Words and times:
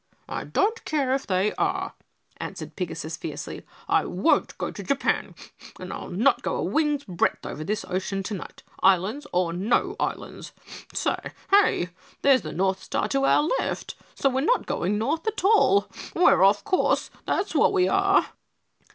"I 0.27 0.45
don't 0.45 0.83
care 0.83 1.13
if 1.13 1.27
they 1.27 1.53
are," 1.59 1.93
answered 2.37 2.75
Pigasus 2.75 3.15
fiercely, 3.17 3.63
"I 3.87 4.05
won't 4.05 4.57
go 4.57 4.71
to 4.71 4.81
Japan 4.81 5.35
and 5.79 5.93
I'll 5.93 6.09
not 6.09 6.41
go 6.41 6.55
a 6.55 6.63
wing's 6.63 7.03
breadth 7.03 7.45
over 7.45 7.63
this 7.63 7.85
ocean 7.87 8.23
tonight, 8.23 8.63
islands 8.81 9.27
or 9.31 9.53
no 9.53 9.95
islands. 9.99 10.53
Sa 10.91 11.17
hay! 11.51 11.89
There's 12.23 12.41
the 12.41 12.51
North 12.51 12.81
Star 12.81 13.07
to 13.09 13.25
our 13.25 13.43
left, 13.59 13.93
so 14.15 14.27
we're 14.27 14.41
not 14.41 14.65
going 14.65 14.97
north 14.97 15.27
at 15.27 15.43
all. 15.43 15.87
We're 16.15 16.41
off 16.43 16.63
our 16.65 16.71
course, 16.71 17.11
that's 17.27 17.53
what 17.53 17.71
we 17.71 17.87
are!" 17.87 18.29